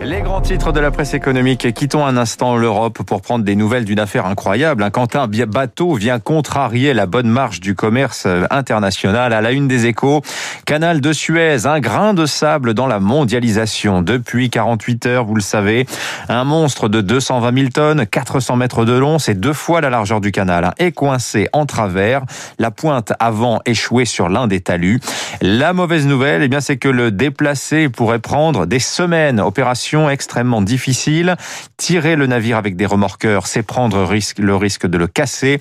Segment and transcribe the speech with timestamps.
[0.00, 1.74] Les grands titres de la presse économique.
[1.74, 4.84] Quittons un instant l'Europe pour prendre des nouvelles d'une affaire incroyable.
[4.84, 9.32] Un Quentin bateau vient contrarier la bonne marche du commerce international.
[9.32, 10.22] À la une des échos,
[10.66, 14.00] canal de Suez, un grain de sable dans la mondialisation.
[14.00, 15.84] Depuis 48 heures, vous le savez,
[16.28, 20.20] un monstre de 220 000 tonnes, 400 mètres de long, c'est deux fois la largeur
[20.20, 22.22] du canal, est coincé en travers.
[22.58, 25.00] La pointe avant échouée sur l'un des talus.
[25.42, 29.40] La mauvaise nouvelle, eh bien, c'est que le déplacé pourrait prendre des semaines.
[29.40, 31.36] Opération extrêmement difficile.
[31.76, 33.98] Tirer le navire avec des remorqueurs, c'est prendre
[34.38, 35.60] le risque de le casser.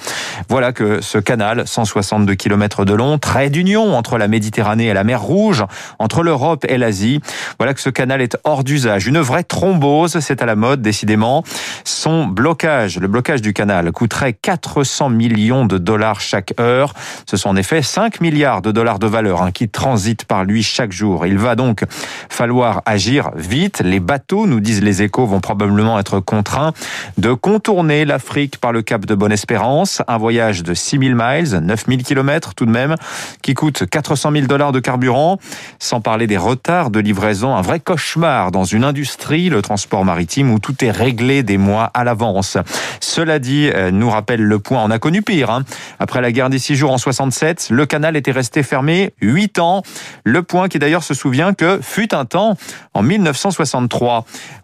[0.50, 5.04] Voilà que ce canal, 162 km de long, trait d'union entre la Méditerranée et la
[5.04, 5.64] mer Rouge,
[6.00, 7.22] entre l'Europe et l'Asie.
[7.58, 9.08] Voilà que ce canal est hors d'usage.
[9.08, 11.44] Une vraie thrombose, c'est à la mode, décidément.
[11.84, 16.94] Son blocage, le blocage du canal, coûterait 400 millions de dollars chaque heure.
[17.30, 20.64] Ce sont en effet 5 milliards de dollars de valeur hein, qui transitent par lui
[20.64, 21.26] chaque jour.
[21.26, 21.84] Il va donc
[22.30, 23.82] falloir agir vite.
[23.84, 26.74] Les bateaux, nous disent les échos, vont probablement être contraints
[27.18, 30.02] de contourner l'Afrique par le cap de Bonne-Espérance.
[30.08, 32.96] Un voyage de 6000 miles, 9000 km tout de même,
[33.42, 35.40] qui coûte 400 000 dollars de carburant,
[35.80, 37.56] sans parler des retards de livraison.
[37.56, 41.90] Un vrai cauchemar dans une industrie, le transport maritime, où tout est réglé des mois
[41.94, 42.58] à l'avance.
[43.00, 45.50] Cela dit, euh, nous rappelle le point, on a connu pire.
[45.50, 45.64] Hein.
[46.00, 49.84] Après la guerre des six jours en 67, le canal était resté fermé 8 ans.
[50.24, 52.58] Le point qui d'ailleurs se souvient que fut un temps,
[52.94, 54.07] en 1963,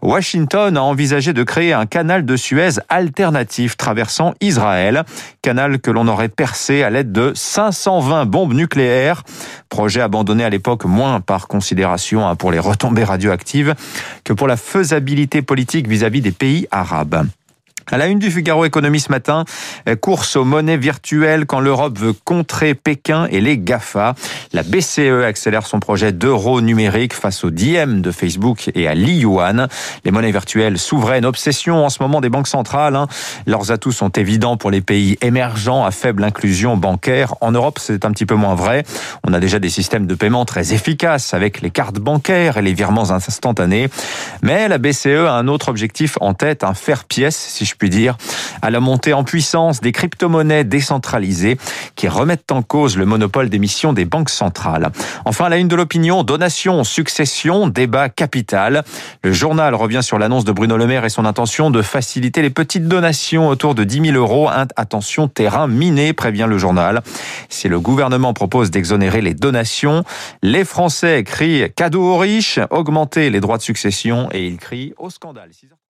[0.02, 5.04] Washington a envisagé de créer un canal de Suez alternatif traversant Israël,
[5.42, 9.22] canal que l'on aurait percé à l'aide de 520 bombes nucléaires,
[9.68, 13.74] projet abandonné à l'époque moins par considération hein, pour les retombées radioactives
[14.24, 17.26] que pour la faisabilité politique vis-à-vis des pays arabes.
[17.90, 19.44] À la une du Figaro Économie ce matin,
[20.00, 24.14] course aux monnaies virtuelles quand l'Europe veut contrer Pékin et les GAFA.
[24.52, 29.68] La BCE accélère son projet d'euro numérique face au diem de Facebook et à l'Yuan.
[30.04, 32.96] Les monnaies virtuelles, souveraines, obsession en ce moment des banques centrales.
[32.96, 33.06] Hein.
[33.46, 37.34] Leurs atouts sont évidents pour les pays émergents à faible inclusion bancaire.
[37.42, 38.84] En Europe, c'est un petit peu moins vrai.
[39.26, 42.72] On a déjà des systèmes de paiement très efficaces avec les cartes bancaires et les
[42.72, 43.88] virements instantanés.
[44.42, 47.90] Mais la BCE a un autre objectif en tête, un faire pièce, si je puis
[47.90, 48.16] dire,
[48.62, 51.58] à la montée en puissance des crypto-monnaies décentralisées
[51.96, 54.90] qui remettent en cause le monopole d'émission des banques centrales.
[55.24, 58.84] Enfin, la une de l'opinion, donation, succession, débat capital.
[59.22, 62.50] Le journal revient sur l'annonce de Bruno Le Maire et son intention de faciliter les
[62.50, 64.48] petites donations autour de 10 000 euros.
[64.76, 67.02] Attention, terrain miné, prévient le journal.
[67.48, 70.04] Si le gouvernement propose d'exonérer les donations,
[70.42, 75.10] les Français crient cadeau aux riches, augmenter les droits de succession et ils crient au
[75.10, 75.50] scandale.